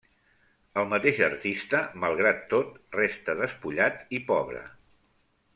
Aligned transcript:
El 0.81 0.87
mateix 0.93 1.19
artista, 1.27 1.83
malgrat 2.05 2.41
tot, 2.55 2.73
resta 3.01 3.39
despullat 3.43 4.03
i 4.21 4.27
pobre. 4.33 4.65